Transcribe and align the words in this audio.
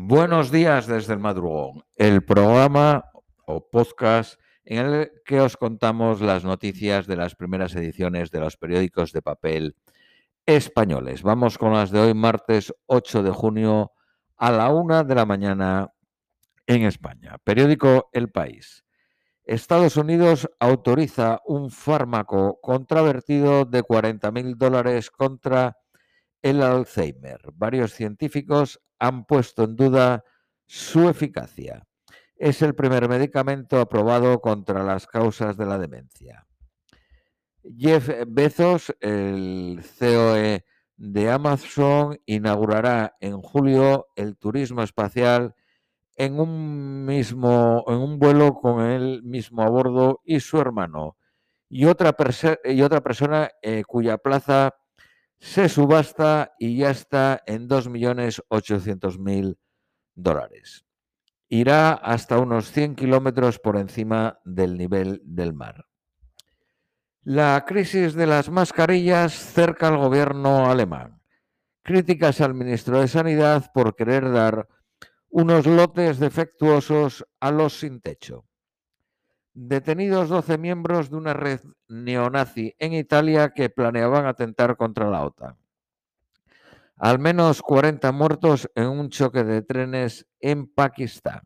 Buenos 0.00 0.52
días 0.52 0.86
desde 0.86 1.14
el 1.14 1.18
madrugón, 1.18 1.82
el 1.96 2.22
programa 2.22 3.10
o 3.46 3.68
podcast 3.68 4.40
en 4.64 4.86
el 4.86 5.10
que 5.24 5.40
os 5.40 5.56
contamos 5.56 6.20
las 6.20 6.44
noticias 6.44 7.08
de 7.08 7.16
las 7.16 7.34
primeras 7.34 7.74
ediciones 7.74 8.30
de 8.30 8.38
los 8.38 8.56
periódicos 8.56 9.12
de 9.12 9.22
papel 9.22 9.74
españoles. 10.46 11.24
Vamos 11.24 11.58
con 11.58 11.72
las 11.72 11.90
de 11.90 11.98
hoy, 11.98 12.14
martes 12.14 12.72
8 12.86 13.24
de 13.24 13.32
junio 13.32 13.90
a 14.36 14.52
la 14.52 14.70
una 14.70 15.02
de 15.02 15.16
la 15.16 15.26
mañana 15.26 15.92
en 16.68 16.84
España. 16.84 17.36
Periódico 17.42 18.08
El 18.12 18.30
País. 18.30 18.84
Estados 19.42 19.96
Unidos 19.96 20.48
autoriza 20.60 21.40
un 21.44 21.72
fármaco 21.72 22.60
contravertido 22.62 23.64
de 23.64 23.82
40 23.82 24.30
mil 24.30 24.56
dólares 24.56 25.10
contra 25.10 25.76
el 26.42 26.62
Alzheimer. 26.62 27.40
Varios 27.54 27.92
científicos 27.92 28.80
han 28.98 29.24
puesto 29.24 29.64
en 29.64 29.76
duda 29.76 30.24
su 30.66 31.08
eficacia. 31.08 31.86
Es 32.36 32.62
el 32.62 32.74
primer 32.74 33.08
medicamento 33.08 33.80
aprobado 33.80 34.40
contra 34.40 34.84
las 34.84 35.06
causas 35.06 35.56
de 35.56 35.66
la 35.66 35.78
demencia. 35.78 36.46
Jeff 37.76 38.08
Bezos, 38.26 38.94
el 39.00 39.82
COE 39.98 40.64
de 40.96 41.30
Amazon, 41.30 42.18
inaugurará 42.26 43.16
en 43.20 43.40
julio 43.40 44.06
el 44.16 44.36
turismo 44.36 44.82
espacial 44.82 45.54
en 46.16 46.40
un 46.40 47.04
mismo 47.04 47.84
en 47.86 47.96
un 47.96 48.18
vuelo 48.18 48.54
con 48.54 48.84
él 48.84 49.22
mismo 49.22 49.62
a 49.62 49.68
bordo 49.68 50.20
y 50.24 50.40
su 50.40 50.60
hermano 50.60 51.16
y 51.68 51.84
otra, 51.84 52.14
y 52.64 52.82
otra 52.82 53.00
persona 53.02 53.50
eh, 53.62 53.84
cuya 53.86 54.18
plaza 54.18 54.74
se 55.38 55.68
subasta 55.68 56.54
y 56.58 56.76
ya 56.78 56.90
está 56.90 57.42
en 57.46 57.68
2.800.000 57.68 59.56
dólares. 60.14 60.84
Irá 61.48 61.92
hasta 61.92 62.38
unos 62.38 62.70
100 62.72 62.96
kilómetros 62.96 63.58
por 63.58 63.76
encima 63.76 64.40
del 64.44 64.76
nivel 64.76 65.22
del 65.24 65.54
mar. 65.54 65.86
La 67.22 67.64
crisis 67.66 68.14
de 68.14 68.26
las 68.26 68.50
mascarillas 68.50 69.32
cerca 69.32 69.88
al 69.88 69.98
gobierno 69.98 70.70
alemán. 70.70 71.22
Críticas 71.82 72.40
al 72.40 72.54
ministro 72.54 73.00
de 73.00 73.08
Sanidad 73.08 73.70
por 73.72 73.94
querer 73.94 74.30
dar 74.30 74.68
unos 75.30 75.66
lotes 75.66 76.18
defectuosos 76.18 77.26
a 77.40 77.50
los 77.50 77.78
sin 77.78 78.00
techo. 78.00 78.47
Detenidos 79.60 80.28
12 80.28 80.56
miembros 80.56 81.10
de 81.10 81.16
una 81.16 81.34
red 81.34 81.58
neonazi 81.88 82.76
en 82.78 82.92
Italia 82.92 83.50
que 83.50 83.68
planeaban 83.68 84.24
atentar 84.24 84.76
contra 84.76 85.10
la 85.10 85.24
OTAN. 85.24 85.56
Al 86.94 87.18
menos 87.18 87.60
40 87.60 88.12
muertos 88.12 88.70
en 88.76 88.86
un 88.86 89.08
choque 89.08 89.42
de 89.42 89.62
trenes 89.62 90.28
en 90.38 90.68
Pakistán. 90.68 91.40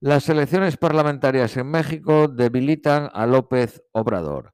Las 0.00 0.28
elecciones 0.28 0.76
parlamentarias 0.76 1.56
en 1.56 1.68
México 1.68 2.26
debilitan 2.26 3.08
a 3.12 3.24
López 3.26 3.80
Obrador. 3.92 4.52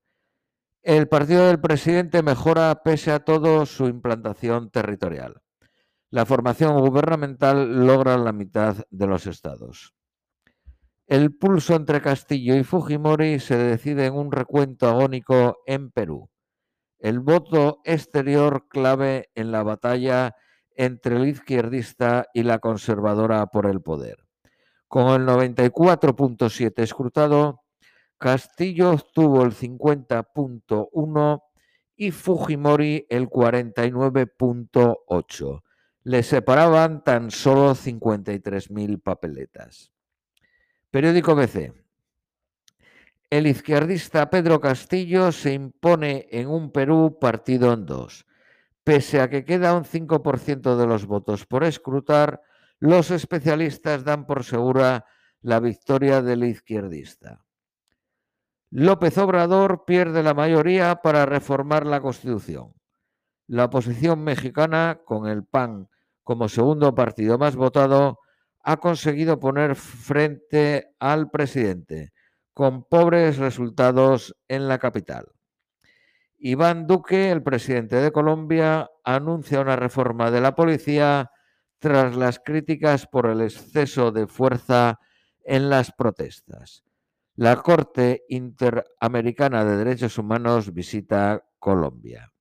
El 0.82 1.08
partido 1.08 1.46
del 1.46 1.58
presidente 1.58 2.22
mejora 2.22 2.82
pese 2.84 3.12
a 3.12 3.20
todo 3.20 3.64
su 3.64 3.86
implantación 3.86 4.70
territorial. 4.70 5.40
La 6.10 6.26
formación 6.26 6.78
gubernamental 6.78 7.86
logra 7.86 8.18
la 8.18 8.32
mitad 8.32 8.76
de 8.90 9.06
los 9.06 9.26
estados. 9.26 9.94
El 11.10 11.34
pulso 11.34 11.74
entre 11.74 12.00
Castillo 12.00 12.54
y 12.54 12.62
Fujimori 12.62 13.40
se 13.40 13.56
decide 13.56 14.06
en 14.06 14.14
un 14.14 14.30
recuento 14.30 14.88
agónico 14.88 15.58
en 15.66 15.90
Perú. 15.90 16.30
El 17.00 17.18
voto 17.18 17.80
exterior 17.84 18.68
clave 18.68 19.28
en 19.34 19.50
la 19.50 19.64
batalla 19.64 20.36
entre 20.76 21.16
el 21.16 21.26
izquierdista 21.26 22.28
y 22.32 22.44
la 22.44 22.60
conservadora 22.60 23.44
por 23.46 23.66
el 23.66 23.82
poder. 23.82 24.24
Con 24.86 25.20
el 25.20 25.26
94.7 25.26 26.80
escrutado, 26.80 27.64
Castillo 28.16 28.92
obtuvo 28.92 29.42
el 29.42 29.50
50.1 29.50 31.42
y 31.96 32.12
Fujimori 32.12 33.08
el 33.10 33.28
49.8. 33.28 35.62
Le 36.04 36.22
separaban 36.22 37.02
tan 37.02 37.32
solo 37.32 37.74
53.000 37.74 39.02
papeletas. 39.02 39.90
Periódico 40.90 41.36
BC. 41.36 41.72
El 43.30 43.46
izquierdista 43.46 44.28
Pedro 44.28 44.60
Castillo 44.60 45.30
se 45.30 45.52
impone 45.52 46.26
en 46.32 46.48
un 46.48 46.72
Perú 46.72 47.16
partido 47.20 47.72
en 47.72 47.86
dos. 47.86 48.26
Pese 48.82 49.20
a 49.20 49.30
que 49.30 49.44
queda 49.44 49.76
un 49.76 49.84
5% 49.84 50.76
de 50.76 50.86
los 50.88 51.06
votos 51.06 51.46
por 51.46 51.62
escrutar, 51.62 52.40
los 52.80 53.12
especialistas 53.12 54.02
dan 54.02 54.26
por 54.26 54.42
segura 54.42 55.04
la 55.42 55.60
victoria 55.60 56.22
del 56.22 56.42
izquierdista. 56.42 57.44
López 58.70 59.16
Obrador 59.18 59.84
pierde 59.84 60.24
la 60.24 60.34
mayoría 60.34 60.96
para 60.96 61.24
reformar 61.24 61.86
la 61.86 62.00
Constitución. 62.00 62.74
La 63.46 63.66
oposición 63.66 64.24
mexicana, 64.24 65.02
con 65.04 65.28
el 65.28 65.44
PAN 65.44 65.88
como 66.24 66.48
segundo 66.48 66.94
partido 66.94 67.38
más 67.38 67.54
votado, 67.54 68.19
ha 68.62 68.76
conseguido 68.76 69.40
poner 69.40 69.74
frente 69.74 70.94
al 70.98 71.30
presidente, 71.30 72.12
con 72.52 72.84
pobres 72.84 73.38
resultados 73.38 74.34
en 74.48 74.68
la 74.68 74.78
capital. 74.78 75.26
Iván 76.38 76.86
Duque, 76.86 77.30
el 77.30 77.42
presidente 77.42 77.96
de 77.96 78.12
Colombia, 78.12 78.90
anuncia 79.04 79.60
una 79.60 79.76
reforma 79.76 80.30
de 80.30 80.40
la 80.40 80.54
policía 80.54 81.30
tras 81.78 82.16
las 82.16 82.38
críticas 82.38 83.06
por 83.06 83.26
el 83.26 83.42
exceso 83.42 84.10
de 84.12 84.26
fuerza 84.26 84.98
en 85.44 85.68
las 85.70 85.92
protestas. 85.92 86.84
La 87.34 87.56
Corte 87.56 88.24
Interamericana 88.28 89.64
de 89.64 89.76
Derechos 89.76 90.18
Humanos 90.18 90.72
visita 90.72 91.42
Colombia. 91.58 92.32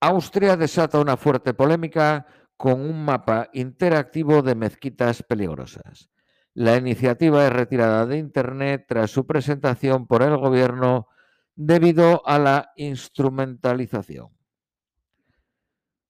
Austria 0.00 0.56
desata 0.56 1.00
una 1.00 1.16
fuerte 1.16 1.54
polémica 1.54 2.26
con 2.56 2.80
un 2.80 3.04
mapa 3.04 3.50
interactivo 3.52 4.42
de 4.42 4.54
mezquitas 4.54 5.22
peligrosas. 5.22 6.10
La 6.54 6.76
iniciativa 6.76 7.46
es 7.46 7.52
retirada 7.52 8.06
de 8.06 8.16
Internet 8.16 8.86
tras 8.88 9.10
su 9.10 9.26
presentación 9.26 10.06
por 10.06 10.22
el 10.22 10.36
gobierno 10.38 11.08
debido 11.54 12.26
a 12.26 12.38
la 12.38 12.72
instrumentalización. 12.76 14.28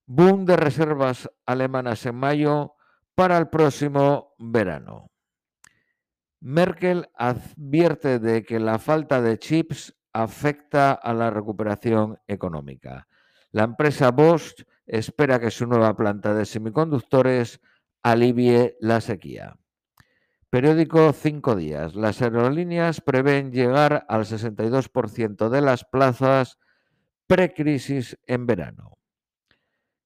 Boom 0.07 0.45
de 0.45 0.57
reservas 0.57 1.29
alemanas 1.47 2.07
en 2.07 2.15
mayo 2.15 2.75
para 3.17 3.39
el 3.39 3.49
próximo 3.49 4.35
verano. 4.39 5.11
Merkel 6.41 7.09
advierte 7.15 8.21
de 8.21 8.45
que 8.45 8.61
la 8.61 8.79
falta 8.79 9.21
de 9.21 9.39
chips 9.39 9.97
afecta 10.13 10.93
a 10.93 11.13
la 11.13 11.31
recuperación 11.31 12.21
económica. 12.29 13.09
La 13.51 13.65
empresa 13.65 14.13
Bosch 14.13 14.63
espera 14.87 15.41
que 15.41 15.51
su 15.51 15.67
nueva 15.67 15.97
planta 15.97 16.35
de 16.35 16.47
semiconductores 16.47 17.61
alivie 18.03 18.77
la 18.81 19.01
sequía. 19.01 19.57
Periódico 20.49 21.13
Cinco 21.13 21.57
Días. 21.57 21.95
Las 21.97 22.23
aerolíneas 22.23 23.01
prevén 23.01 23.53
llegar 23.53 24.07
al 24.09 24.25
62% 24.25 25.49
de 25.49 25.61
las 25.61 25.85
plazas 25.85 26.59
precrisis 27.27 28.17
en 28.27 28.47
verano. 28.47 28.97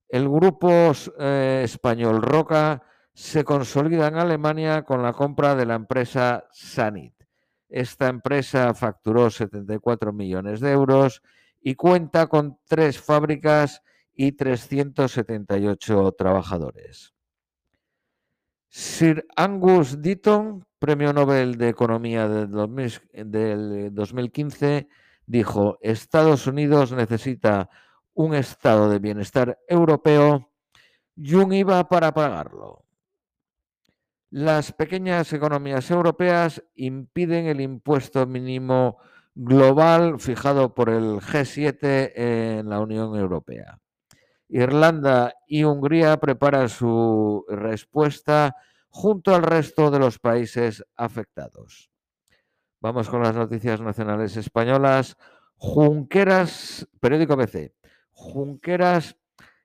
El 0.09 0.29
grupo 0.29 0.93
eh, 1.19 1.63
español 1.65 2.23
Roca 2.23 2.83
se 3.13 3.45
consolida 3.45 4.09
en 4.09 4.17
Alemania 4.17 4.83
con 4.83 5.03
la 5.03 5.13
compra 5.13 5.55
de 5.55 5.67
la 5.67 5.75
empresa 5.75 6.49
Sanit. 6.53 7.15
Esta 7.69 8.09
empresa 8.09 8.75
facturó 8.75 9.31
74 9.31 10.13
millones 10.13 10.61
de 10.61 10.73
euros 10.73 11.23
y 11.61 11.75
cuenta 11.75 12.27
con 12.27 12.59
tres 12.67 12.99
fábricas 13.01 13.83
y 14.23 14.33
378 14.33 16.13
trabajadores. 16.13 17.15
Sir 18.69 19.27
Angus 19.35 20.03
Deaton, 20.03 20.67
Premio 20.79 21.15
Nobel 21.15 21.57
de 21.57 21.71
Economía 21.71 22.29
del, 22.29 23.95
2015, 23.95 24.89
dijo, 25.25 25.79
Estados 25.81 26.47
Unidos 26.47 26.93
necesita 26.93 27.71
un 28.13 28.35
estado 28.35 28.91
de 28.91 28.99
bienestar 28.99 29.59
europeo 29.67 30.51
y 31.17 31.33
un 31.37 31.55
IVA 31.55 31.89
para 31.89 32.13
pagarlo. 32.13 32.85
Las 34.29 34.71
pequeñas 34.73 35.33
economías 35.33 35.91
europeas 35.91 36.63
impiden 36.75 37.47
el 37.47 37.63
impuesto 37.63 38.27
mínimo 38.27 38.99
global 39.35 40.21
fijado 40.21 40.75
por 40.75 40.91
el 40.91 41.21
G7 41.21 42.13
en 42.15 42.69
la 42.69 42.81
Unión 42.81 43.17
Europea. 43.17 43.81
Irlanda 44.51 45.35
y 45.47 45.65
Hungría 45.65 46.17
preparan 46.19 46.69
su 46.69 47.45
respuesta 47.49 48.57
junto 48.89 49.35
al 49.35 49.43
resto 49.43 49.91
de 49.91 49.99
los 50.01 50.19
países 50.19 50.85
afectados. 50.97 51.91
Vamos 52.81 53.09
con 53.09 53.23
las 53.23 53.35
noticias 53.35 53.81
nacionales 53.81 54.37
españolas. 54.37 55.17
Junqueras, 55.57 56.89
periódico 56.99 57.37
BC. 57.37 57.75
Junqueras 58.11 59.17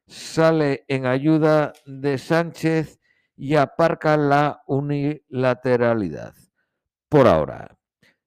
sale 0.05 0.85
en 0.87 1.05
ayuda 1.05 1.73
de 1.85 2.17
Sánchez 2.17 2.99
y 3.35 3.55
aparca 3.55 4.17
la 4.17 4.61
unilateralidad. 4.67 6.35
Por 7.09 7.27
ahora, 7.27 7.77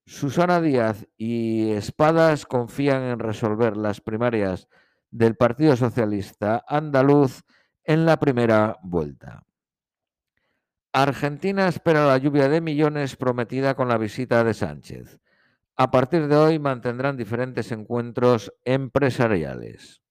Susana 0.06 0.60
Díaz 0.60 1.06
y 1.16 1.70
Espadas 1.70 2.46
confían 2.46 3.02
en 3.02 3.18
resolver 3.18 3.76
las 3.76 4.00
primarias 4.00 4.68
del 5.10 5.36
Partido 5.36 5.76
Socialista 5.76 6.64
Andaluz 6.66 7.42
en 7.84 8.04
la 8.04 8.18
primera 8.18 8.78
vuelta. 8.82 9.44
Argentina 10.92 11.68
espera 11.68 12.06
la 12.06 12.18
lluvia 12.18 12.48
de 12.48 12.60
millones 12.60 13.16
prometida 13.16 13.74
con 13.74 13.88
la 13.88 13.98
visita 13.98 14.42
de 14.42 14.54
Sánchez. 14.54 15.20
A 15.76 15.90
partir 15.90 16.26
de 16.26 16.36
hoy 16.36 16.58
mantendrán 16.58 17.16
diferentes 17.16 17.70
encuentros 17.70 18.52
empresariales. 18.64 20.02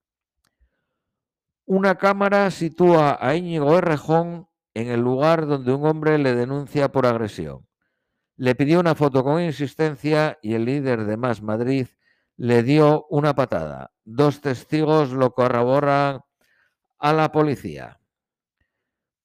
Una 1.66 1.96
cámara 1.96 2.50
sitúa 2.52 3.18
a 3.20 3.36
Íñigo 3.36 3.78
Errejón 3.78 4.48
en 4.74 4.88
el 4.88 5.02
lugar 5.02 5.48
donde 5.48 5.74
un 5.74 5.86
hombre 5.86 6.18
le 6.18 6.34
denuncia 6.34 6.92
por 6.92 7.06
agresión. 7.06 7.68
Le 8.38 8.56
pidió 8.56 8.80
una 8.80 8.96
foto 8.96 9.24
con 9.24 9.42
insistencia 9.42 10.38
y 10.42 10.54
el 10.54 10.66
líder 10.66 11.06
de 11.06 11.18
Más 11.18 11.42
Madrid 11.42 11.88
le 12.38 12.64
dio 12.64 13.06
una 13.10 13.36
patada. 13.36 13.92
Dos 14.06 14.40
testigos 14.42 15.12
lo 15.12 15.34
corroboran 15.34 16.22
a 17.00 17.14
la 17.14 17.32
policía. 17.32 18.00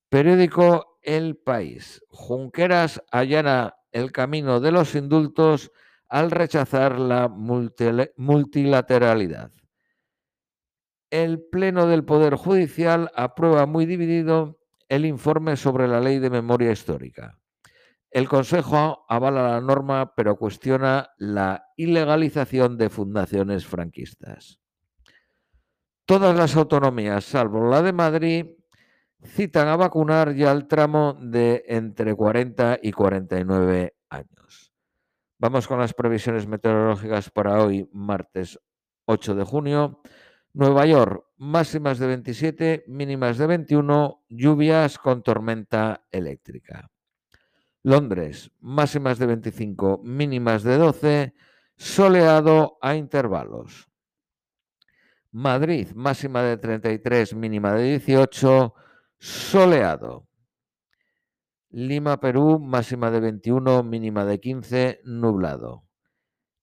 Periódico 0.09 0.99
El 1.03 1.37
País. 1.37 2.03
Junqueras 2.09 3.03
allana 3.11 3.75
el 3.93 4.12
camino 4.12 4.61
de 4.61 4.73
los 4.73 4.94
indultos 4.94 5.70
al 6.09 6.31
rechazar 6.31 6.99
la 6.99 7.29
multilateralidad 7.29 9.53
el 11.12 11.43
Pleno 11.43 11.87
del 11.87 12.05
Poder 12.05 12.37
Judicial 12.37 13.11
aprueba 13.15 13.67
muy 13.67 13.85
dividido 13.85 14.58
el 14.88 15.05
informe 15.05 15.58
sobre 15.58 15.87
la 15.87 16.00
ley 16.00 16.19
de 16.19 16.31
memoria 16.31 16.73
histórica. 16.73 17.38
El 18.12 18.29
Consejo 18.29 19.06
avala 19.09 19.53
la 19.53 19.61
norma, 19.62 20.14
pero 20.14 20.37
cuestiona 20.37 21.12
la 21.17 21.70
ilegalización 21.79 22.76
de 22.76 22.91
fundaciones 22.91 23.67
franquistas. 23.67 24.61
Todas 26.05 26.37
las 26.37 26.55
autonomías, 26.55 27.25
salvo 27.25 27.70
la 27.70 27.81
de 27.81 27.94
Madrid, 27.94 28.47
citan 29.25 29.69
a 29.69 29.76
vacunar 29.76 30.35
ya 30.35 30.53
el 30.53 30.69
tramo 30.69 31.17
de 31.23 31.64
entre 31.67 32.14
40 32.14 32.81
y 32.82 32.93
49 32.93 33.97
años. 34.11 34.75
Vamos 35.38 35.67
con 35.67 35.79
las 35.79 35.94
previsiones 35.94 36.47
meteorológicas 36.47 37.31
para 37.31 37.65
hoy, 37.65 37.88
martes 37.94 38.61
8 39.06 39.35
de 39.37 39.44
junio. 39.44 40.03
Nueva 40.53 40.85
York, 40.85 41.25
máximas 41.38 41.99
de 41.99 42.08
27, 42.08 42.85
mínimas 42.88 43.38
de 43.38 43.47
21, 43.47 44.23
lluvias 44.29 44.99
con 44.99 45.23
tormenta 45.23 46.06
eléctrica. 46.11 46.91
Londres, 47.82 48.52
máximas 48.61 49.19
de 49.19 49.26
25, 49.26 50.00
mínimas 50.05 50.62
de 50.62 50.76
12, 50.76 51.34
soleado 51.76 52.79
a 52.81 52.94
intervalos. 52.94 53.88
Madrid, 55.31 55.88
máxima 55.94 56.43
de 56.43 56.56
33, 56.56 57.34
mínima 57.34 57.73
de 57.73 57.99
18, 57.99 58.75
soleado. 59.19 60.29
Lima, 61.70 62.20
Perú, 62.20 62.58
máxima 62.58 63.11
de 63.11 63.20
21, 63.20 63.82
mínima 63.82 64.25
de 64.25 64.38
15, 64.38 65.00
nublado 65.05 65.84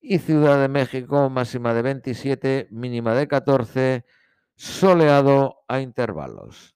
y 0.02 0.20
Ciudad 0.20 0.60
de 0.60 0.68
México 0.68 1.30
máxima 1.30 1.74
de 1.74 1.82
27, 1.82 2.68
mínima 2.72 3.14
de 3.14 3.28
14, 3.28 4.06
soleado 4.56 5.64
a 5.68 5.82
intervalos. 5.82 6.76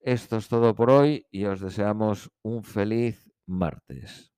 Esto 0.00 0.36
es 0.36 0.48
todo 0.48 0.74
por 0.74 0.90
hoy 0.90 1.26
y 1.30 1.44
os 1.46 1.60
deseamos 1.60 2.30
un 2.42 2.62
feliz 2.62 3.27
martes. 3.48 4.30